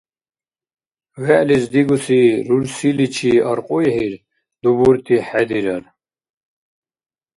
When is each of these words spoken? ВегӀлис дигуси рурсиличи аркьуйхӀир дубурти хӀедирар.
ВегӀлис 1.25 1.65
дигуси 1.71 2.21
рурсиличи 2.47 3.31
аркьуйхӀир 3.49 4.13
дубурти 4.61 5.17
хӀедирар. 5.27 5.83